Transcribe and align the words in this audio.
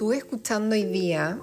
Estuve 0.00 0.16
escuchando 0.16 0.74
hoy 0.74 0.84
día 0.84 1.38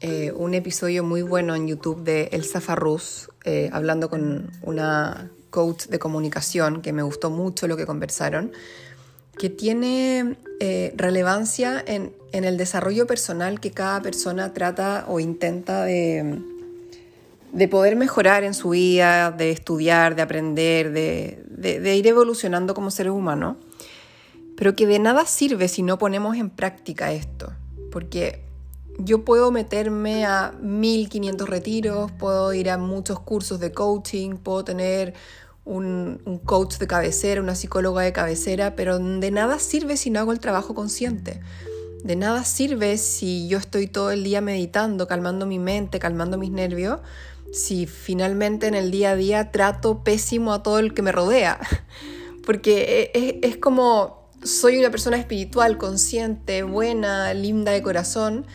eh, 0.00 0.32
un 0.32 0.54
episodio 0.54 1.04
muy 1.04 1.22
bueno 1.22 1.54
en 1.54 1.68
YouTube 1.68 2.02
de 2.02 2.28
Elsa 2.32 2.60
Farrus, 2.60 3.30
eh, 3.44 3.70
hablando 3.72 4.10
con 4.10 4.50
una 4.62 5.30
coach 5.50 5.86
de 5.86 6.00
comunicación 6.00 6.82
que 6.82 6.92
me 6.92 7.04
gustó 7.04 7.30
mucho 7.30 7.68
lo 7.68 7.76
que 7.76 7.86
conversaron, 7.86 8.50
que 9.38 9.48
tiene 9.48 10.36
eh, 10.58 10.92
relevancia 10.96 11.80
en, 11.86 12.12
el 12.32 12.56
desarrollo 12.56 13.06
personal 13.06 13.60
que 13.60 13.70
cada 13.70 14.02
persona 14.02 14.52
trata 14.52 15.04
o 15.06 15.20
intenta 15.20 15.84
de, 15.84 16.42
de 17.52 17.68
poder 17.68 17.94
mejorar 17.94 18.42
en 18.42 18.54
su 18.54 18.70
vida, 18.70 19.30
de 19.30 19.52
estudiar, 19.52 20.16
de 20.16 20.22
aprender, 20.22 20.90
de, 20.90 21.44
de 21.46 21.94
ir 21.94 22.08
evolucionando 22.08 22.74
como 22.74 22.90
seres 22.90 23.12
humanos. 23.12 23.56
Pero 24.56 24.74
que 24.74 24.88
de 24.88 24.98
nada 24.98 25.26
sirve 25.26 25.68
si 25.68 25.84
no 25.84 25.96
ponemos 25.96 26.36
en 26.36 26.50
práctica 26.50 27.12
esto, 27.12 27.52
porque 27.90 28.42
yo 28.98 29.24
puedo 29.24 29.50
meterme 29.50 30.24
a 30.24 30.52
1500 30.60 31.48
retiros, 31.48 32.12
puedo 32.12 32.52
ir 32.54 32.70
a 32.70 32.78
muchos 32.78 33.20
cursos 33.20 33.60
de 33.60 33.72
coaching, 33.72 34.36
puedo 34.36 34.64
tener 34.64 35.14
un, 35.64 36.40
coach 36.44 36.78
de 36.78 36.86
cabecera, 36.86 37.40
una 37.40 37.54
psicóloga 37.54 38.02
de 38.02 38.12
cabecera, 38.12 38.74
pero 38.74 38.98
de 38.98 39.30
nada 39.30 39.58
sirve 39.58 39.96
si 39.96 40.10
no 40.10 40.20
hago 40.20 40.32
el 40.32 40.40
trabajo 40.40 40.74
consciente. 40.74 41.40
De 42.02 42.16
nada 42.16 42.44
sirve 42.44 42.96
si 42.96 43.46
yo 43.48 43.58
estoy 43.58 43.86
todo 43.86 44.10
el 44.10 44.24
día 44.24 44.40
meditando, 44.40 45.06
calmando 45.06 45.46
mi 45.46 45.58
mente, 45.58 45.98
calmando 45.98 46.38
mis 46.38 46.50
nervios, 46.50 47.00
si 47.52 47.86
finalmente 47.86 48.66
en 48.68 48.74
el 48.74 48.90
día 48.90 49.10
a 49.10 49.16
día 49.16 49.50
trato 49.50 50.02
pésimo 50.02 50.52
a 50.52 50.62
todo 50.62 50.78
el 50.78 50.94
que 50.94 51.02
me 51.02 51.12
rodea. 51.12 51.60
Porque 52.46 53.10
es, 53.14 53.34
es 53.42 53.56
como 53.58 54.19
soy 54.42 54.78
una 54.78 54.90
persona 54.90 55.16
espiritual, 55.16 55.78
consciente, 55.78 56.62
buena, 56.62 57.34
linda 57.34 57.72
de 57.72 57.82
corazón, 57.82 58.46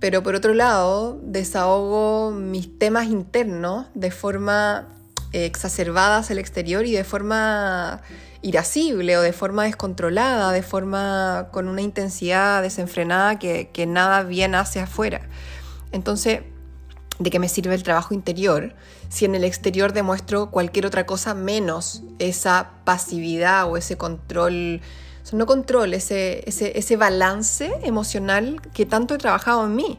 pero 0.00 0.22
por 0.22 0.34
otro 0.34 0.54
lado 0.54 1.18
desahogo 1.22 2.30
mis 2.30 2.78
temas 2.78 3.06
internos 3.06 3.86
de 3.94 4.10
forma 4.10 4.88
eh, 5.32 5.44
exacerbada 5.44 6.18
hacia 6.18 6.34
el 6.34 6.38
exterior 6.38 6.86
y 6.86 6.92
de 6.92 7.04
forma 7.04 8.02
irascible 8.42 9.16
o 9.16 9.22
de 9.22 9.32
forma 9.32 9.64
descontrolada, 9.64 10.52
de 10.52 10.62
forma 10.62 11.48
con 11.50 11.68
una 11.68 11.80
intensidad 11.80 12.62
desenfrenada 12.62 13.38
que, 13.38 13.70
que 13.72 13.86
nada 13.86 14.22
bien 14.22 14.54
hace 14.54 14.80
afuera. 14.80 15.22
Entonces, 15.92 16.40
¿de 17.18 17.30
qué 17.30 17.38
me 17.38 17.48
sirve 17.48 17.74
el 17.74 17.82
trabajo 17.82 18.12
interior 18.12 18.74
si 19.08 19.24
en 19.24 19.34
el 19.34 19.44
exterior 19.44 19.92
demuestro 19.92 20.50
cualquier 20.50 20.86
otra 20.86 21.06
cosa 21.06 21.34
menos 21.34 22.02
esa 22.18 22.70
pasividad 22.84 23.70
o 23.70 23.76
ese 23.76 23.96
control 23.96 24.82
no 25.32 25.46
control, 25.46 25.94
ese, 25.94 26.44
ese, 26.46 26.96
balance 26.96 27.72
emocional 27.82 28.60
que 28.74 28.84
tanto 28.84 29.14
he 29.14 29.18
trabajado 29.18 29.64
en 29.64 29.74
mí. 29.74 29.98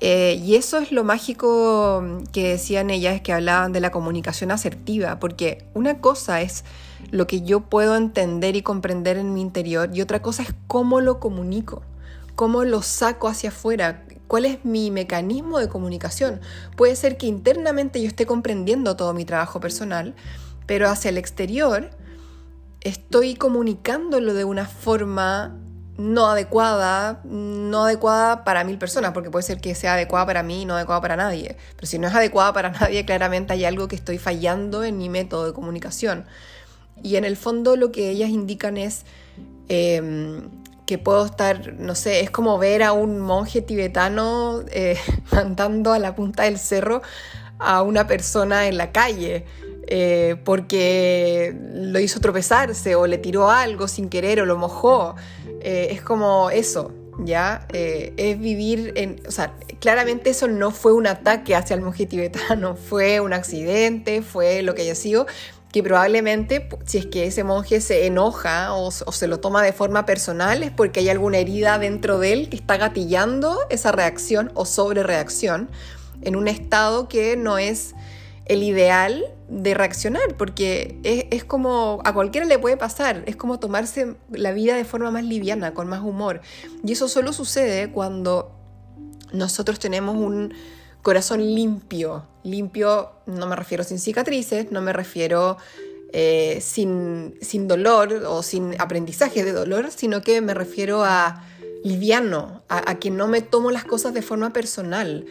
Eh, 0.00 0.40
y 0.44 0.56
eso 0.56 0.78
es 0.78 0.92
lo 0.92 1.04
mágico 1.04 2.02
que 2.32 2.48
decían 2.48 2.90
ellas, 2.90 3.20
que 3.20 3.32
hablaban 3.32 3.72
de 3.72 3.80
la 3.80 3.90
comunicación 3.90 4.50
asertiva, 4.50 5.18
porque 5.18 5.66
una 5.74 6.00
cosa 6.00 6.40
es 6.40 6.64
lo 7.10 7.26
que 7.26 7.42
yo 7.42 7.60
puedo 7.60 7.96
entender 7.96 8.56
y 8.56 8.62
comprender 8.62 9.16
en 9.16 9.34
mi 9.34 9.40
interior 9.40 9.90
y 9.92 10.00
otra 10.00 10.22
cosa 10.22 10.42
es 10.42 10.54
cómo 10.66 11.00
lo 11.00 11.20
comunico, 11.20 11.82
cómo 12.34 12.64
lo 12.64 12.82
saco 12.82 13.28
hacia 13.28 13.50
afuera, 13.50 14.04
cuál 14.26 14.46
es 14.46 14.64
mi 14.64 14.90
mecanismo 14.90 15.58
de 15.58 15.68
comunicación. 15.68 16.40
Puede 16.76 16.96
ser 16.96 17.16
que 17.16 17.26
internamente 17.26 18.00
yo 18.00 18.08
esté 18.08 18.26
comprendiendo 18.26 18.96
todo 18.96 19.14
mi 19.14 19.24
trabajo 19.24 19.60
personal, 19.60 20.14
pero 20.66 20.88
hacia 20.88 21.10
el 21.10 21.18
exterior 21.18 21.90
estoy 22.84 23.34
comunicándolo 23.34 24.34
de 24.34 24.44
una 24.44 24.66
forma 24.66 25.58
no 25.96 26.26
adecuada, 26.26 27.20
no 27.24 27.84
adecuada 27.84 28.44
para 28.44 28.64
mil 28.64 28.78
personas, 28.78 29.12
porque 29.12 29.30
puede 29.30 29.44
ser 29.44 29.60
que 29.60 29.74
sea 29.74 29.94
adecuada 29.94 30.26
para 30.26 30.42
mí 30.42 30.62
y 30.62 30.64
no 30.64 30.74
adecuada 30.74 31.00
para 31.00 31.16
nadie. 31.16 31.56
Pero 31.76 31.86
si 31.86 31.98
no 31.98 32.08
es 32.08 32.14
adecuada 32.14 32.52
para 32.52 32.70
nadie, 32.80 33.04
claramente 33.04 33.52
hay 33.52 33.64
algo 33.64 33.88
que 33.88 33.96
estoy 33.96 34.18
fallando 34.18 34.84
en 34.84 34.98
mi 34.98 35.08
método 35.08 35.46
de 35.46 35.52
comunicación. 35.52 36.26
Y 37.02 37.16
en 37.16 37.24
el 37.24 37.36
fondo 37.36 37.76
lo 37.76 37.90
que 37.92 38.10
ellas 38.10 38.30
indican 38.30 38.76
es 38.76 39.04
em, 39.68 40.48
que 40.86 40.98
puedo 40.98 41.24
estar, 41.24 41.74
no 41.74 41.94
sé, 41.94 42.20
es 42.20 42.30
como 42.30 42.58
ver 42.58 42.82
a 42.82 42.92
un 42.92 43.18
monje 43.20 43.62
tibetano 43.62 44.62
eh, 44.70 44.98
a 45.32 45.98
la 45.98 46.14
punta 46.14 46.44
del 46.44 46.58
cerro 46.58 47.02
a 47.58 47.82
una 47.82 48.06
persona 48.06 48.66
en 48.66 48.76
la 48.76 48.92
calle. 48.92 49.44
Eh, 49.86 50.36
porque 50.44 51.54
lo 51.74 51.98
hizo 52.00 52.20
tropezarse 52.20 52.94
o 52.94 53.06
le 53.06 53.18
tiró 53.18 53.50
algo 53.50 53.88
sin 53.88 54.08
querer 54.08 54.40
o 54.40 54.46
lo 54.46 54.56
mojó. 54.56 55.14
Eh, 55.60 55.88
es 55.90 56.00
como 56.00 56.50
eso, 56.50 56.92
¿ya? 57.18 57.66
Eh, 57.72 58.14
es 58.16 58.38
vivir 58.38 58.92
en... 58.96 59.20
O 59.28 59.30
sea, 59.30 59.54
claramente 59.80 60.30
eso 60.30 60.48
no 60.48 60.70
fue 60.70 60.92
un 60.92 61.06
ataque 61.06 61.54
hacia 61.54 61.74
el 61.74 61.82
monje 61.82 62.06
tibetano, 62.06 62.76
fue 62.88 63.20
un 63.20 63.32
accidente, 63.32 64.22
fue 64.22 64.62
lo 64.62 64.74
que 64.74 64.82
haya 64.82 64.94
sido, 64.94 65.26
que 65.74 65.82
probablemente 65.82 66.68
si 66.86 66.98
es 66.98 67.06
que 67.06 67.26
ese 67.26 67.42
monje 67.42 67.80
se 67.80 68.06
enoja 68.06 68.74
o, 68.74 68.92
se 68.92 69.26
lo 69.26 69.40
toma 69.40 69.60
de 69.60 69.72
forma 69.72 70.06
personal 70.06 70.62
es 70.62 70.70
porque 70.70 71.00
hay 71.00 71.08
alguna 71.08 71.38
herida 71.38 71.78
dentro 71.80 72.20
de 72.20 72.32
él 72.32 72.48
que 72.48 72.54
está 72.54 72.76
gatillando 72.76 73.58
esa 73.70 73.90
reacción 73.90 74.52
o 74.54 74.66
sobrereacción 74.66 75.68
en 76.22 76.36
un 76.36 76.46
estado 76.46 77.08
que 77.08 77.36
no 77.36 77.58
es 77.58 77.96
el 78.46 78.62
ideal 78.62 79.24
de 79.48 79.74
reaccionar, 79.74 80.36
porque 80.36 80.98
es, 81.02 81.44
como 81.44 82.00
a 82.04 82.12
cualquiera 82.12 82.46
le 82.46 82.58
puede 82.58 82.76
pasar, 82.76 83.22
es 83.26 83.36
como 83.36 83.58
tomarse 83.58 84.16
la 84.30 84.52
vida 84.52 84.76
de 84.76 84.84
forma 84.84 85.10
más 85.10 85.24
liviana, 85.24 85.74
con 85.74 85.88
más 85.88 86.02
humor. 86.02 86.40
Y 86.84 86.92
eso 86.92 87.08
solo 87.08 87.32
sucede 87.32 87.90
cuando 87.90 88.52
nosotros 89.32 89.78
tenemos 89.78 90.16
un 90.16 90.54
corazón 91.02 91.40
limpio. 91.40 92.26
Limpio 92.42 93.12
no 93.26 93.46
me 93.46 93.56
refiero 93.56 93.84
sin 93.84 93.98
cicatrices, 93.98 94.70
no 94.70 94.82
me 94.82 94.92
refiero 94.92 95.56
eh, 96.12 96.58
sin, 96.60 97.34
sin 97.40 97.66
dolor 97.66 98.24
o 98.26 98.42
sin 98.42 98.78
aprendizaje 98.80 99.44
de 99.44 99.52
dolor, 99.52 99.90
sino 99.90 100.20
que 100.22 100.40
me 100.42 100.52
refiero 100.52 101.04
a 101.04 101.44
liviano, 101.82 102.62
a, 102.68 102.90
a 102.90 102.98
que 102.98 103.10
no 103.10 103.26
me 103.26 103.42
tomo 103.42 103.70
las 103.70 103.84
cosas 103.84 104.12
de 104.14 104.22
forma 104.22 104.52
personal 104.52 105.26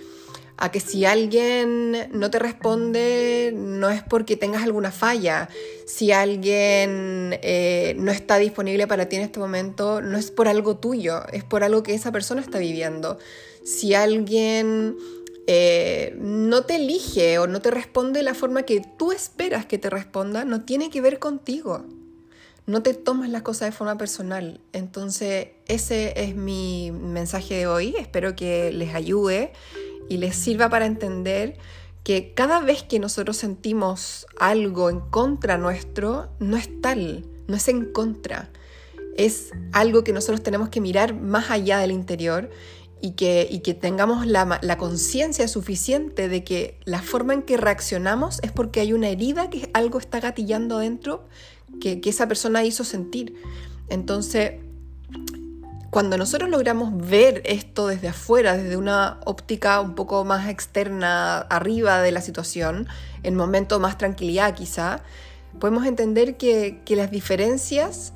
a 0.58 0.72
que 0.72 0.80
si 0.80 1.06
alguien 1.06 2.10
no 2.12 2.30
te 2.30 2.40
responde 2.40 3.52
no 3.56 3.90
es 3.90 4.04
porque 4.04 4.38
tengas 4.38 4.64
alguna 4.64 4.92
falla, 4.92 5.50
si 5.86 6.12
alguien 6.12 7.40
eh, 7.42 7.96
no 7.98 8.12
está 8.12 8.38
disponible 8.38 8.88
para 8.88 9.10
ti 9.10 9.16
en 9.16 9.24
este 9.24 9.40
momento 9.40 10.02
no 10.02 10.18
es 10.18 10.32
por 10.32 10.48
algo 10.48 10.78
tuyo, 10.78 11.26
es 11.32 11.44
por 11.44 11.64
algo 11.64 11.84
que 11.84 11.94
esa 11.94 12.12
persona 12.12 12.42
está 12.42 12.60
viviendo. 12.60 13.18
Si 13.64 13.94
alguien 13.94 14.98
eh, 15.48 16.16
no 16.20 16.64
te 16.64 16.76
elige 16.76 17.40
o 17.40 17.48
no 17.48 17.62
te 17.62 17.72
responde 17.72 18.20
de 18.20 18.24
la 18.24 18.34
forma 18.34 18.64
que 18.64 18.82
tú 18.98 19.12
esperas 19.12 19.66
que 19.66 19.78
te 19.78 19.90
responda, 19.90 20.46
no 20.46 20.64
tiene 20.64 20.90
que 20.90 21.02
ver 21.02 21.20
contigo. 21.20 21.84
No 22.66 22.82
te 22.82 22.94
tomes 22.94 23.30
las 23.30 23.42
cosas 23.42 23.70
de 23.70 23.72
forma 23.74 23.98
personal. 23.98 24.62
Entonces, 24.72 25.48
ese 25.68 26.14
es 26.16 26.34
mi 26.34 26.92
mensaje 26.92 27.56
de 27.56 27.68
hoy. 27.68 27.94
Espero 27.98 28.38
que 28.38 28.72
les 28.72 28.96
ayude 28.96 29.52
y 30.10 30.18
les 30.18 30.36
sirva 30.36 30.70
para 30.70 30.86
entender 30.86 31.58
que 32.04 32.34
cada 32.34 32.60
vez 32.60 32.84
que 32.84 33.00
nosotros 33.00 33.38
sentimos 33.38 34.28
algo 34.40 34.90
en 34.90 35.00
contra 35.00 35.58
nuestro, 35.58 36.30
no 36.40 36.58
es 36.58 36.70
tal, 36.82 37.26
no 37.48 37.56
es 37.56 37.68
en 37.68 37.92
contra, 37.92 38.52
es 39.16 39.52
algo 39.72 40.04
que 40.04 40.12
nosotros 40.12 40.44
tenemos 40.44 40.70
que 40.70 40.82
mirar 40.82 41.14
más 41.14 41.50
allá 41.50 41.78
del 41.78 41.92
interior 41.92 42.50
y 43.00 43.12
que, 43.12 43.48
y 43.50 43.60
que 43.60 43.74
tengamos 43.74 44.26
la, 44.26 44.60
la 44.62 44.78
conciencia 44.78 45.48
suficiente 45.48 46.30
de 46.30 46.44
que 46.44 46.80
la 46.86 47.02
forma 47.02 47.34
en 47.34 47.42
que 47.42 47.58
reaccionamos 47.58 48.40
es 48.44 48.52
porque 48.52 48.80
hay 48.80 48.94
una 48.94 49.10
herida 49.10 49.50
que 49.50 49.70
algo 49.74 50.00
está 50.00 50.20
gatillando 50.20 50.80
dentro 50.80 51.26
que, 51.80 52.02
que 52.02 52.10
esa 52.10 52.28
persona 52.28 52.64
hizo 52.64 52.84
sentir. 52.84 53.36
Entonces, 53.90 54.54
cuando 55.94 56.18
nosotros 56.18 56.50
logramos 56.50 56.92
ver 57.08 57.44
esto 57.46 57.86
desde 57.86 58.08
afuera, 58.08 58.58
desde 58.58 58.78
una 58.78 59.20
óptica 59.26 59.80
un 59.80 59.94
poco 59.94 60.26
más 60.26 60.50
externa, 60.50 61.38
arriba 61.38 62.02
de 62.02 62.12
la 62.12 62.20
situación, 62.20 62.88
en 63.22 63.36
momento 63.36 63.80
más 63.80 64.00
tranquilidad 64.00 64.56
quizá, 64.56 65.02
podemos 65.60 65.86
entender 65.86 66.36
que, 66.36 66.82
las 66.88 67.12
diferencias 67.12 68.14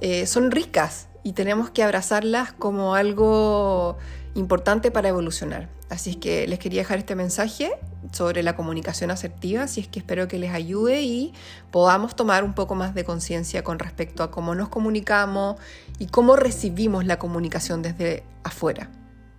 eh, 0.00 0.24
son 0.26 0.50
ricas 0.50 1.08
y 1.22 1.34
tenemos 1.34 1.68
que 1.68 1.82
abrazarlas 1.82 2.54
como 2.54 2.94
algo 2.94 3.98
importante 4.34 4.90
para 4.90 5.10
evolucionar. 5.10 5.68
Así 5.90 6.10
es 6.10 6.16
que 6.16 6.46
les 6.46 6.58
quería 6.58 6.82
dejar 6.82 6.98
este 6.98 7.14
mensaje 7.14 7.72
sobre 8.12 8.42
la 8.42 8.54
comunicación 8.54 9.10
asertiva, 9.10 9.62
así 9.62 9.80
es 9.80 9.88
que 9.88 9.98
espero 10.00 10.28
que 10.28 10.38
les 10.38 10.52
ayude 10.52 11.02
y 11.02 11.32
podamos 11.70 12.14
tomar 12.14 12.44
un 12.44 12.52
poco 12.52 12.74
más 12.74 12.94
de 12.94 13.04
conciencia 13.04 13.64
con 13.64 13.78
respecto 13.78 14.22
a 14.22 14.30
cómo 14.30 14.54
nos 14.54 14.68
comunicamos 14.68 15.56
y 15.98 16.06
cómo 16.06 16.36
recibimos 16.36 17.06
la 17.06 17.18
comunicación 17.18 17.82
desde 17.82 18.22
afuera. 18.44 18.90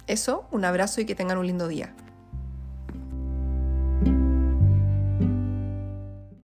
Eso, 0.07 0.47
un 0.51 0.65
abrazo 0.65 1.01
y 1.01 1.05
que 1.05 1.13
tengan 1.13 1.37
un 1.37 1.45
lindo 1.45 1.67
día. 1.67 1.93